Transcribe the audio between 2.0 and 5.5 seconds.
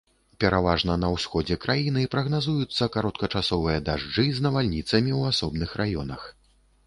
прагназуюцца кароткачасовыя дажджы з навальніцамі ў